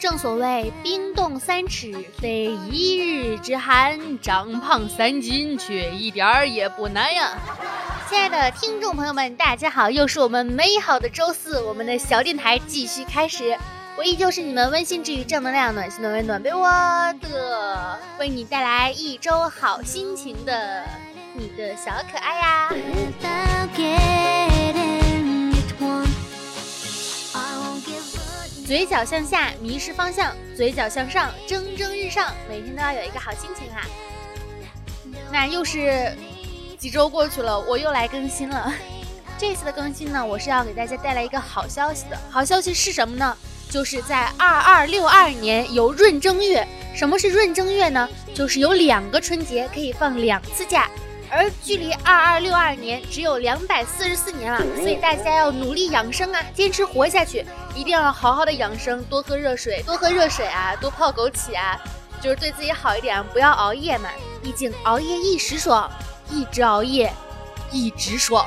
[0.00, 7.38] 正所谓冰冻三尺非一日之寒，长胖三斤却一点儿也不难呀！
[8.08, 13.56] 亲爱的听众朋友们，大家好，又是我们美好的周四，我们的小电台继续开始，
[13.96, 16.68] 我依旧是你们温馨治愈、正能量、暖心暖胃暖被窝
[17.20, 20.84] 的，为你带来一周好心情的
[21.36, 22.68] 你的小可爱呀！
[28.64, 32.32] 嘴角向下，迷失方向；嘴角向上，蒸蒸日上。
[32.48, 33.82] 每天都要有一个好心情啊！
[35.32, 36.16] 那又是
[36.78, 38.72] 几周过去了，我又来更新了。
[39.36, 42.16] 这次的更新呢，我是要给大家带来一个好消息的。
[42.30, 43.36] 好消息是什么呢？
[43.68, 46.64] 就是在二二六二年有闰正月。
[46.94, 48.08] 什么是闰正月呢？
[48.32, 50.88] 就是有两个春节可以放两次假。
[51.30, 57.44] 而距离二二六二年只有两百四十四年了，所以大家要努力养生啊，坚持活下去，
[57.74, 61.80] 一定要好好的养生，多喝热水，多喝热水啊，多泡枸杞啊，
[62.20, 64.08] 就是对自己好一点，不要熬夜嘛，
[64.42, 65.90] 毕竟熬夜一时爽，
[66.30, 67.12] 一直熬夜
[67.72, 68.46] 一直爽。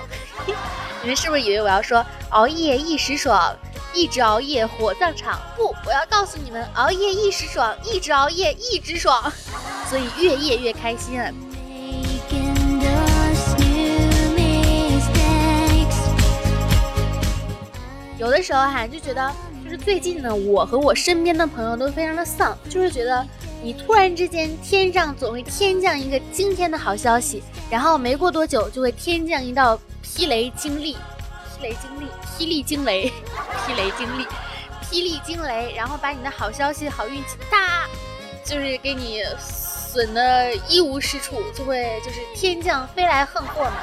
[1.02, 3.56] 你们是不是以为我要说熬夜一时爽，
[3.94, 5.40] 一直熬夜火葬场？
[5.56, 9.32] 不，我要告诉你们，熬夜一时爽，一直熬夜一直爽，
[9.90, 11.30] 所以越夜越开心啊。
[18.18, 19.32] 有的时候哈，就觉得
[19.64, 23.26] 就是最近呢，我和我身边的朋友都非常的丧，就是觉得
[23.62, 30.98] 你突然之间天上总会天降一个惊天的好消息，然后没过多久就会天降一道霹雷惊力，
[31.60, 33.12] 霹雷惊力，霹雳惊雷，
[33.68, 34.26] 霹雷惊力，
[34.90, 37.88] 霹雳惊雷，然后把你的好消息、好运气哒，
[38.44, 43.78] 就是给你损的一无是处，就会就是天降飞来横祸嘛。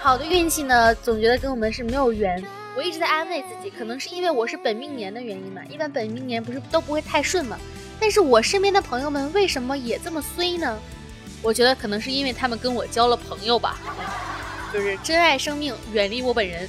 [0.00, 2.44] 好的运气呢，总觉得跟我们是没有缘。
[2.74, 5.60] 我一直在安慰自己，可能是因为我是本命年的原因嘛。
[5.68, 7.58] 一般本命年不是都不会太顺吗？
[8.00, 10.78] 但是我身边的朋友们为什么也这么衰呢？
[11.42, 13.78] 我觉得可能是因为他们跟我交了朋友吧，
[14.72, 16.68] 就是珍爱生命，远离我本人。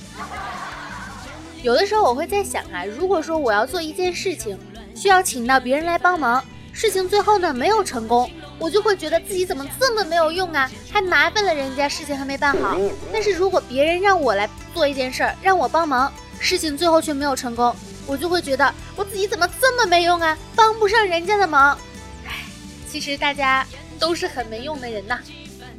[1.61, 4.59] 有的时候我会在想啊，如果说我要做一件事情，
[4.93, 6.43] 需要请到别人来帮忙，
[6.73, 12.77] 事情最后呢没有成功，我就会觉得自己怎么这么没有用啊，还麻烦了人家，事情还没办好。
[13.13, 17.75] 但是如果别人让我来，做一件事儿让我帮忙，事情最后却没有成功，
[18.05, 21.77] 我就会觉得我自己怎么这么没用啊，帮不上人家的忙。
[22.25, 22.45] 唉，
[22.89, 23.65] 其实大家
[23.99, 25.19] 都是很没用的人呐。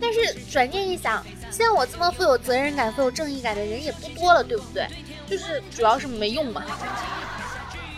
[0.01, 4.87] 但是转念一想，像我这么富有责任感、富有正义感的人也不多了，对不对？
[5.27, 6.63] 就是主要是没用嘛。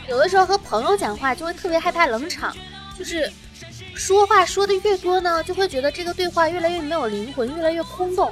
[0.08, 2.54] 有的时候和朋友讲话就会特别害怕冷场，
[2.96, 3.32] 就是
[3.94, 8.30] 说话说的越多呢，就会觉得这个对话越来越没有灵魂，越来越空洞。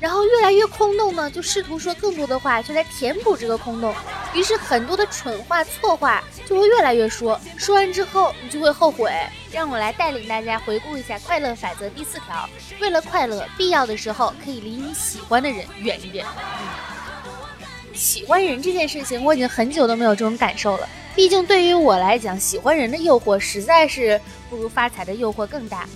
[0.00, 3.94] 然后越来越空洞呢，就试图说更多的话，就来填补这个空洞。
[4.34, 9.10] 于是很多的蠢话、错话就会越来越说，说完之后你就会后悔。
[9.52, 12.48] 让我来带领大家回顾一下快乐法则第四条：
[12.80, 16.26] 为了快乐，必要的时候可以离你喜欢的人远一点。
[17.94, 20.88] 喜欢人这件事情，我已经很久都没有这种感受了。
[21.14, 25.88] 毕竟对于我来讲，喜欢人的诱惑实在是不如发财的诱惑更大。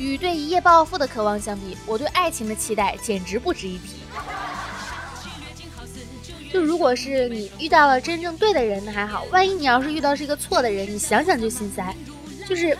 [0.00, 4.00] 与对一夜暴富的渴望相比，我对爱情的期待简直不值一提。
[6.50, 11.94] 就如果是你遇到了真正对的人，那还好；万一你要是遇到是一个错的人，你想想就心塞。
[12.48, 12.76] 就是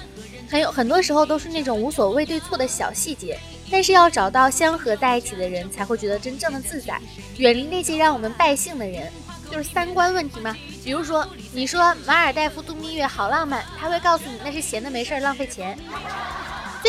[0.48, 3.38] 很有很多时候都是那种无所谓对错的小细节，
[3.70, 6.98] 但是要找到相合在一起的人，才会觉得真正的自在。
[7.36, 9.12] 远离那些让我们败兴的人，
[9.50, 10.56] 就是三观问题嘛。
[10.82, 15.78] 比如说，你说马尔代夫度蜜月好浪漫，他会告诉你那是闲的没事儿浪费钱。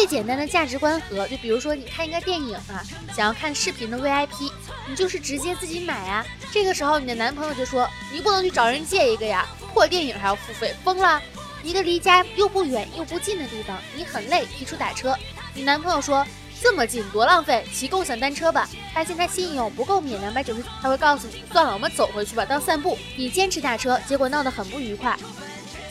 [0.02, 2.82] 最简单的价值观和，就比如说你看一个电影啊，
[3.16, 4.52] 想要看视频的 VIP，
[4.90, 6.26] 你就是直接自己买啊。
[6.52, 11.22] 这个时候你的男朋友就说，你不能去找人借一个呀，破电影还要付费，疯了！
[11.62, 15.16] 一个离家又不远又不近的地方，你很累，提出打车，
[15.54, 16.26] 你男朋友说
[16.60, 18.68] 这么近多浪费，骑共享单车吧。
[18.96, 22.98] 发现他信用不够免两百九十，他会告诉你，算了，我们走回去吧，当散步。
[23.16, 25.16] 你坚持打车，结果闹得很不愉快。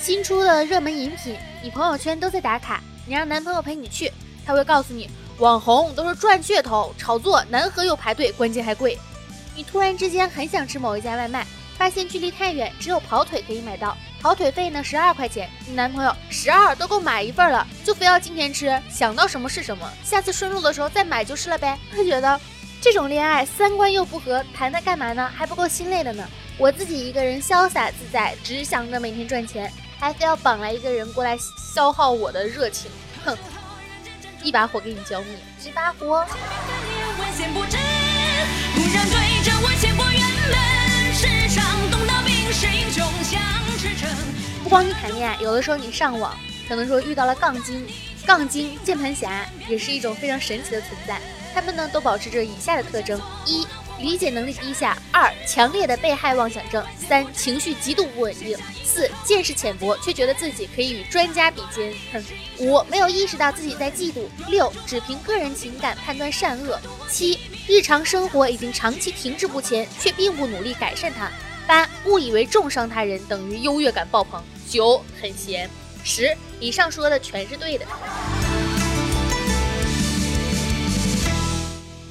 [0.01, 2.83] 新出的热门饮品，你朋友圈都在打卡。
[3.07, 4.13] 你让男朋友陪你去，
[4.47, 5.09] 他会告诉你
[5.39, 8.99] 网红都是赚噱头、炒作，难喝又排队，关键还贵。
[9.57, 15.49] 你突然之间很想吃某一家外卖，发现距离太远，只有跑腿可以买到，跑腿费呢十二块钱。
[15.67, 21.79] 你男朋友十二都够买一份了，就非要今天吃，想到什么是什么，下次顺路的时候再买就是了呗。
[21.91, 22.41] 他觉得
[22.81, 25.31] 这种恋爱三观又不合，谈它干嘛呢？
[25.35, 26.27] 还不够心累的呢。
[26.59, 29.73] 我自己一个人潇洒自在，只想着每天赚钱。
[30.01, 31.37] 还非要绑来一个人过来
[31.75, 32.91] 消耗我的热情，
[33.23, 33.37] 哼！
[34.43, 35.29] 一把火给你浇灭，
[35.63, 36.27] 一把火。
[44.63, 46.35] 不光你谈恋爱，有的时候你上网，
[46.67, 47.87] 可能说遇到了杠精、
[48.25, 51.21] 杠精、键盘侠，也是一种非常神奇的存在。
[51.53, 53.67] 他们呢都保持着以下的特征：一、
[54.01, 62.25] 理解能力低下；二、强烈的被害妄想症；三、情绪极度不稳定；四、见识浅薄，却觉得自己可以与专家比肩；哼
[62.59, 66.79] 五、没有意识到自己在嫉妒；六、只凭个人情感判断善恶；
[67.11, 67.39] 七、
[67.69, 71.29] 日常生活已经长期停滞不前，却并不努力改善它；
[71.67, 75.69] 八、误以为重伤他人等于优越感爆棚；九、很闲；
[76.03, 77.85] 十、以上说的全是对的。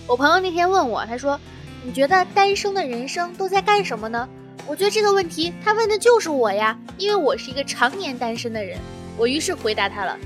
[0.05, 1.39] 我朋友那天问我，他说
[1.83, 4.27] ：“你觉得单身的人生都在干什么呢？”
[4.67, 8.77] 我觉得这个问题他问的就是我呀，因为我是一个常年单身的人。
[9.17, 10.17] 我于是回答他了：“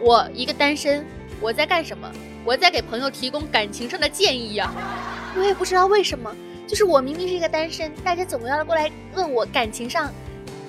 [0.00, 1.04] 我一个单身，
[1.40, 2.10] 我在干什么？
[2.44, 4.72] 我在给朋友提供感情上的建议呀。
[5.36, 6.34] ”我也不知道为什么，
[6.66, 10.12] 就是我明明是一个单身，大家总要过来问我感情上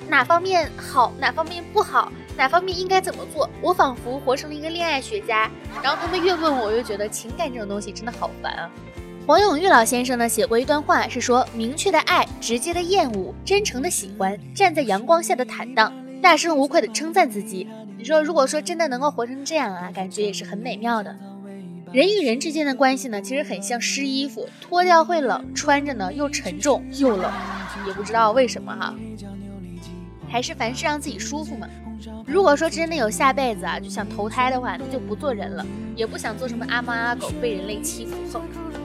[0.08, 2.12] 哪方面好，哪方面不好。
[2.36, 3.48] 哪方面应该怎么做？
[3.60, 5.50] 我仿佛活成了一个恋爱学家。
[5.82, 8.70] 然后他们越问我，我越觉得情感这种东西真的好烦啊。
[9.24, 17.68] 黄永玉老先生呢写过一段话，是说明确的爱、直接的厌恶、真诚的喜欢、站在阳光下的坦荡、大声无愧的称赞自己。
[17.96, 21.16] 你说，如果说真的能够活成这样啊，感觉也是很美妙的。
[21.92, 27.30] 人与人之间的关系呢，其实很像湿衣服，脱掉会冷，穿着呢又沉重又冷，
[27.86, 28.92] 也不知道为什么哈。
[30.28, 31.68] 还是凡事让自己舒服嘛。
[32.26, 35.64] 如果说真的有下辈子啊，就想投胎的话，那就不做人了，
[35.94, 38.40] 也不想做什么阿猫阿狗，被人类欺负。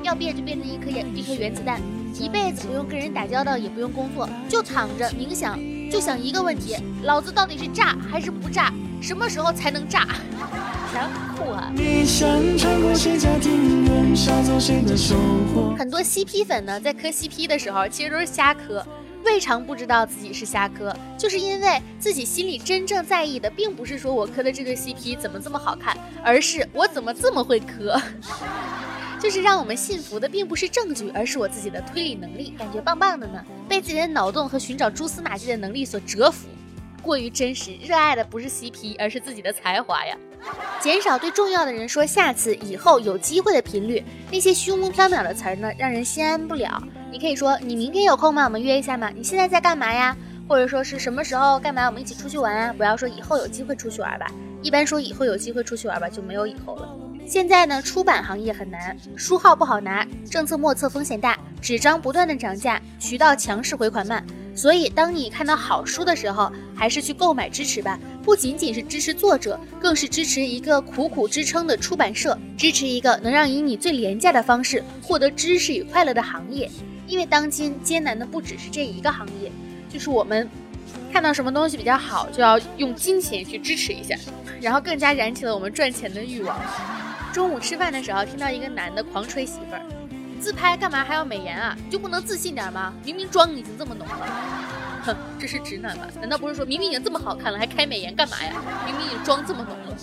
[0.07, 1.81] 哼，要变就变成一颗原一颗原子弹，
[2.15, 5.59] 一辈子不用跟人打交道，也不用工作，就躺着冥想，
[5.91, 8.71] 就想一个问题：老子到底是炸还是不炸？
[9.01, 10.07] 什么时候才能炸？
[10.93, 11.71] 想酷啊！
[15.77, 18.85] 很多 CP 粉呢，在磕 CP 的时候，其实都是瞎磕。
[19.25, 28.01] 未尝不知道自己是瞎磕，就是因为自己心里真正在意的，并不是说我磕的这对 CP 怎么这么好看，而是我怎么这么会磕。
[29.19, 33.43] 就是让我们信服的，并不是证据，而是我自己的推理能力，感觉棒棒的呢。
[33.67, 36.47] 被自己的脑洞和寻找蛛丝马迹的能力所折服。
[37.01, 40.15] 过于真实，热爱的不是 CP，而是自己的才华呀。
[40.79, 46.81] 减少对重要的人说下次、以后、有机会的频率，那些虚无缥缈的词儿呢，让人心安不了。
[47.11, 48.43] 你可以说你明天有空吗？
[48.43, 49.09] 我们约一下嘛。
[49.09, 50.15] 你现在在干嘛呀？
[50.47, 51.87] 或者说是什么时候干嘛？
[51.87, 52.73] 我们一起出去玩啊！
[52.77, 54.27] 不要说以后有机会出去玩吧，
[54.61, 57.06] 一般说以后有机会出去玩吧，就没有以后了。
[57.27, 64.25] 现在呢，出版行业很难，书号不好拿，政策莫测，风险大，纸张不断的涨价，渠道强势，回款慢。
[64.55, 67.99] 所以，当你看到好书的时候，还是去购买支持吧。
[68.23, 76.71] 不仅仅是支持作者，更是支持一个苦苦支撑的出版社，支持一个能让以你最廉价的方式获得知识与快乐的行业。
[77.07, 79.51] 因为当今艰难的不只是这一个行业，
[79.89, 80.49] 就是我们
[81.11, 84.15] 看到什么东西比较好，就要用金钱去支持一下，
[84.61, 86.57] 然后更加燃起了我们赚钱的欲望。
[87.37, 89.81] 中午吃饭的时候，听到一个男的狂吹媳妇儿。
[90.41, 91.77] 自拍干嘛还要美颜啊？
[91.85, 92.91] 你就不能自信点吗？
[93.05, 94.27] 明明妆已经这么浓了，
[95.03, 96.07] 哼，这是直男吧？
[96.19, 98.53] 难道不是说明明已经这么好看了，还开美颜干嘛呀？
[98.87, 99.95] 明明已经妆这么浓了。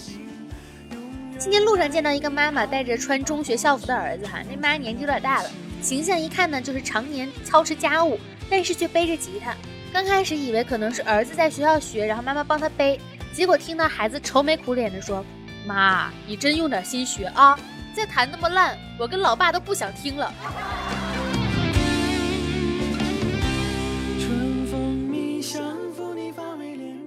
[1.37, 5.51] 今天路上见到一个妈妈带着穿中学校服的儿子，哈，那妈年纪有点大了，
[5.83, 8.17] 形象一看呢就是常年操持家务，
[8.49, 9.53] 但是却背着吉他。
[9.93, 13.01] 刚开始以为可能是儿子在学校学，然后妈妈帮他背，
[13.33, 15.27] 结果听到孩子愁眉苦脸的说
[15.65, 17.59] ：“妈，你真用点心学啊。”
[17.95, 20.33] 再弹那么烂，我跟老爸都不想听了。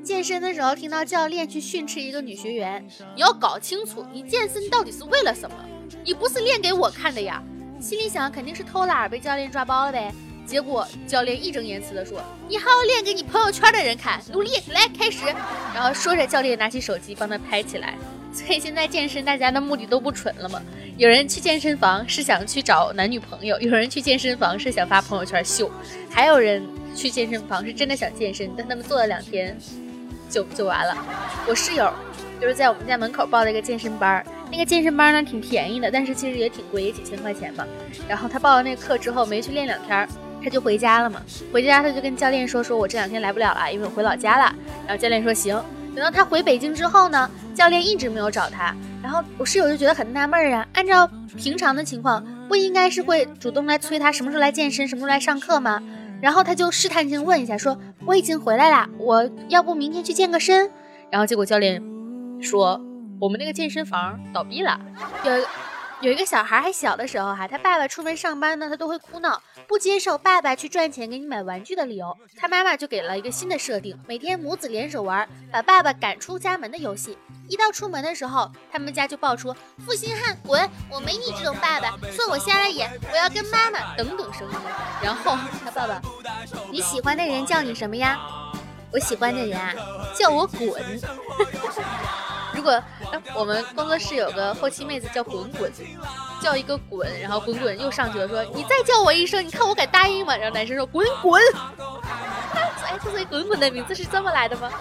[0.02, 2.84] 健身的时候听到教练去训斥一个女学员，
[3.14, 5.56] 你要搞清楚你健身到底是为了什么？
[6.06, 7.44] 你不是练给我看的呀！
[7.82, 10.12] 心里想肯定是偷懒被教练抓包了呗。
[10.46, 15.26] 结果教练义正言辞的说：“你还要练给你朋友圈的人看，努力来开始。”
[15.76, 17.96] 然后说着，教练拿起手机帮他拍起来。
[18.34, 20.62] 所以现在健身，大家的目的都不纯了嘛？
[20.98, 25.70] 有人去健身房是想去找男女朋友， 有人去健身房是想发朋友圈秀，
[26.10, 26.64] 还有人
[26.96, 29.58] 去健身房是真的想健身，但他们做了两天
[30.30, 30.96] 就就完了。
[31.48, 31.92] 我室友
[32.40, 37.66] 就是在我们家门口报了一个健身班，那个健身班呢挺便宜的，但是其实也挺贵，也几千块钱嘛。
[38.08, 40.08] 然后他报了那个课之后，没去练两天，
[40.44, 41.22] 他就回家了嘛。
[41.52, 44.56] 回家他就跟教练说：“说我这两天来不了了，因为我回老家了。”
[44.88, 45.62] 然后教练说：“行。”
[45.96, 48.72] 等到他回北京之后呢，教练一直没有找他，
[49.02, 50.68] 然后我室友就觉得很纳闷儿啊。
[50.74, 55.82] 按照平常的情况，不应该是会主动来催他什么时候来健身，什么时候来上课吗？
[56.22, 60.70] 然后他就试探性问一下，说我已经回来了，我要不明天去健个身？
[61.10, 61.82] 然后结果教练
[62.40, 62.80] 说
[63.20, 64.80] 我们那个健身房倒闭了，
[65.24, 65.32] 有
[66.00, 72.16] 有一个小孩还小的时候哈，他爸爸出门上班呢，他都会哭闹，不接受爸爸去赚钱给你买玩具的理由。
[72.36, 77.18] 他妈妈就给了一个新的设定，每天母子联手玩把爸爸赶出家门的游戏。
[77.50, 79.52] 一到出门的时候，他们家就爆出
[79.84, 84.58] “负心汉滚，我没你这种爸爸，算我瞎了眼，我要跟妈妈”等等声音。
[85.02, 85.36] 然后
[85.66, 86.00] 他爸爸，
[86.70, 88.20] 你喜欢的人叫你什么呀？
[88.94, 89.74] 我喜欢的人啊，
[90.16, 90.72] 叫我滚。
[92.54, 92.82] 如果
[93.36, 95.72] 我们工作室有个后期妹子叫滚滚，
[96.42, 100.36] 叫一个滚，然后滚滚又上去了，说你再叫我一声，你看我敢答应吗？
[100.36, 101.42] 然后男生说滚滚。
[102.88, 104.72] 哎，所以滚滚的名字是这么来的吗？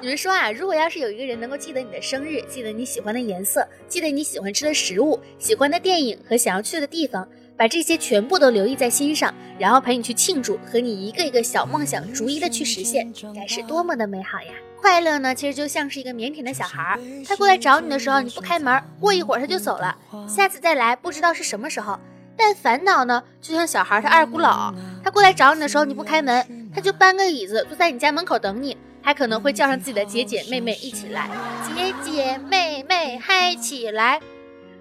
[0.00, 14.52] 你们说啊，如果要是有一个人能够记得你的生日，记得你喜欢的颜色，记得你喜欢吃的食物、喜欢的电影和想要去的地方，把这些全部都留意在心上，然后陪你去庆祝，和你一个一个小梦想逐一的去实现，该是多么的美好呀！
[14.80, 19.96] 快乐呢，其实就像是一个腼腆的小孩儿，他过来找你的时候，你不开门，过一会儿他就走了，
[20.28, 21.98] 下次再来不知道是什么时候。
[22.36, 28.76] 但烦恼呢，就像小孩他二姑姥，他过来找你的时候，你不开门，他就搬个椅子坐在你家门口等你。
[29.02, 31.30] 还可能会叫上自己的姐姐妹妹一起来，
[31.72, 34.20] 姐姐妹妹嗨起来。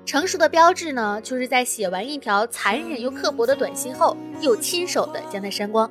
[0.04, 5.88] 成熟的标志呢，就是在写完一条残忍又刻薄的短信后，又亲手的将它删光。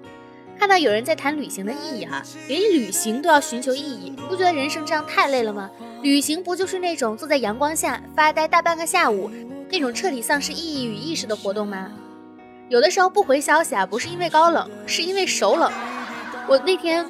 [0.58, 5.70] 看到有人在谈旅行的意义哈，连旅行都要寻求意义，不觉得人生这样太累了吗？
[6.02, 9.30] 旅行不就是那种坐在阳光下发呆大半个下午，
[9.70, 11.92] 那种彻底丧失意义与意识的活动吗？
[12.68, 15.70] 有的时候不回消息啊，不是因为高冷，是因为手冷。
[16.48, 17.04] 我那天。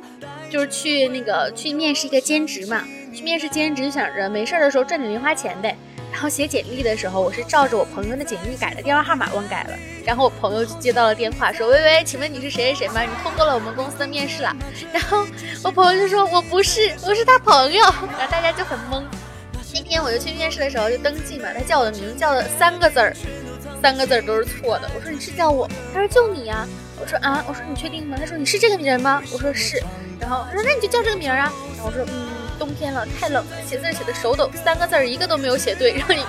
[0.50, 5.76] 就是去那个去面试一个兼职嘛，去面试兼职就想着没事的时候赚点零花钱呗。
[6.14, 9.76] 然后写简历的时候，我是照着我朋友的简历改的，电话号码忘改了。
[10.06, 13.00] 然后我朋友就接到了电话，说：“喂喂，请问你是谁谁谁吗？
[13.00, 14.54] 你通过了我们公司的面试了。”
[14.94, 15.26] 然后
[15.64, 19.02] 我朋友就说：“我不是，我是他朋友。”然后大家就很懵。
[19.74, 23.12] 那天我就去面试的时候就登记嘛，他叫我的名字叫了三个字儿，
[23.82, 24.88] 三个字儿都是错的。
[24.94, 26.64] 我说：“你是叫我？”他说：“就你呀。”
[27.02, 29.82] 我说：“啊。”我说：“你确定吗？”他说：“你是这个人吗？”我说：“是。”
[30.20, 36.22] 然后他说：“那你就叫这个名儿啊。”然后我说：“嗯，冬天了，太冷了，写字写的手抖，三个字儿一个都没有写对。”让你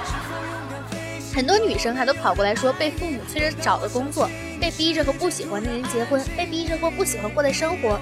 [1.34, 4.30] 很多女生还都跑过来说被父母催着找的工作，
[4.60, 8.00] 被逼着和不喜欢的人结婚，被逼着过不喜欢过的生活。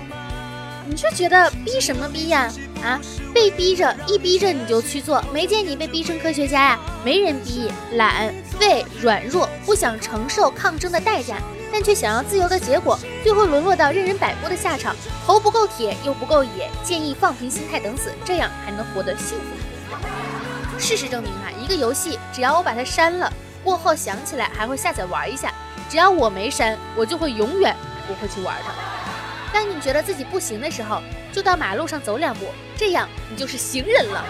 [0.85, 2.51] 你却觉得逼什么逼呀？
[2.83, 2.99] 啊，
[3.33, 6.79] 被逼着一逼着你就去做，没见你被逼成科学家呀？
[7.03, 11.37] 没人逼，懒、废、软弱，不想承受抗争的代价。
[11.73, 14.95] 但却想要自由的结果，最后沦落到任人摆布的下场。
[15.25, 20.77] 头不够铁，又不够野，建议放平心态等死，这样还能活得幸福。
[20.77, 25.49] 事实证明啊，一个游戏只要我把它删了，过后想起来还会下载玩一下；
[25.89, 27.75] 只要我没删，我就会永远
[28.07, 28.71] 不会去玩它。
[29.51, 31.01] 当你觉得自己不行的时候，
[31.31, 32.45] 就到马路上走两步，
[32.77, 34.23] 这样你就是行人了。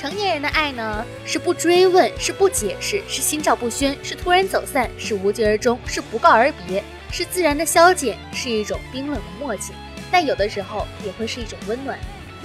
[0.00, 9.74] 成年人的爱呢，是不追问，是不解释，是心照不宣，是突然走散，是无疾而终，是不告而别，是自然的消减，是一种冰冷的默契。
[10.10, 11.98] 但有的时候也会是一种温暖。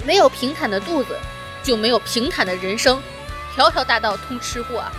[0.04, 1.16] 没有平坦的肚子，
[1.62, 3.02] 就没有平坦的人生。
[3.54, 4.92] 条条大道通吃货啊！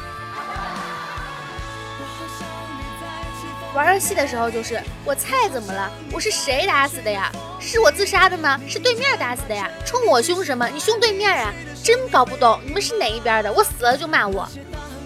[3.76, 5.92] 玩游戏的时候就是我菜怎么了？
[6.12, 7.32] 我是谁打死的呀？
[7.60, 8.60] 是我自杀的吗？
[8.68, 9.70] 是对面打死的呀？
[9.86, 10.68] 冲我凶什么？
[10.70, 11.54] 你凶对面啊？
[11.84, 14.48] 真搞不懂你们是哪一边的，我死了就骂我。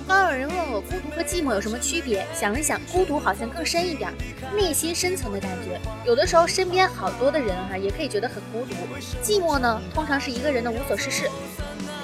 [0.08, 4.12] 刚有人问我孤独和寂寞有什么区别，想了想，孤独好像更深一点，
[4.54, 5.80] 内心深层的感觉。
[6.06, 8.76] 有的时候身边好多的人哈，也可以觉得很孤独。
[9.24, 11.30] 寂寞呢，通常是一个人的无所事事。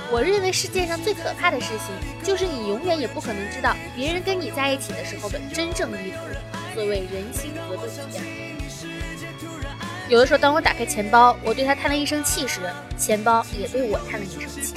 [0.10, 6.18] 我认为世界上最可怕的事情，就是你永远也不可能知道别人跟你在一起的时候的真正意图。
[6.74, 8.47] 所谓人心隔肚皮呀。
[10.10, 12.62] 有的时候，当我打开钱包，我对他叹了一声气时，
[12.98, 14.74] 钱包也对我叹了一声气。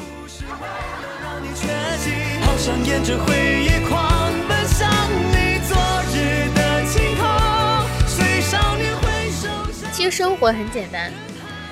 [9.93, 11.13] 其实生活很简单，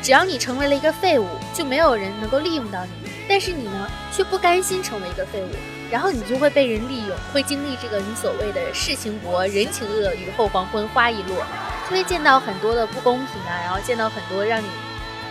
[0.01, 3.11] 只要你成为了一个废物，就没有人能够利用到你。
[3.29, 5.49] 但是你呢，却不甘心成为一个废物，
[5.91, 11.45] 然后你就会被人利用，会经历这个你所谓的世情薄、人情恶、雨后黄昏花易落。
[11.91, 14.67] 会见到很多的不公平啊，然后见到很多让你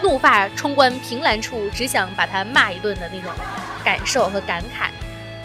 [0.02, 3.32] 怒发冲冠、凭栏处只想把他骂一顿的那种
[3.84, 4.90] 感受和感慨。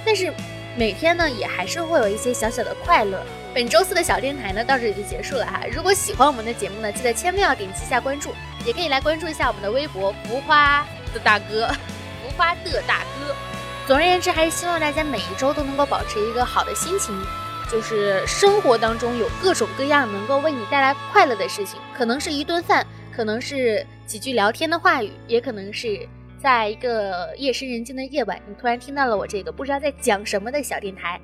[0.05, 0.33] 但是
[0.77, 3.23] 每天呢，也还是会有一些小小的快乐。
[3.55, 5.61] 本周四的小电台呢，到这里就结束了哈。
[5.71, 11.69] 如果喜欢我们的节目呢，记得千万要点击一下关注，也可以来关注一下我们的微博“浮夸的大哥”，
[12.25, 13.35] 浮夸的大哥。
[13.87, 17.15] 总而言之，还是希望大家每一周都能够保持一个好的心情。
[17.73, 26.07] 就是生活当中有各种各样能够为你带来快乐的事情，可能是一顿饭，可能是几句聊天的话语，也可能是
[26.39, 31.19] 在一个夜深人静的夜晚，你突然听到了我这个不知道在讲什么的小电台，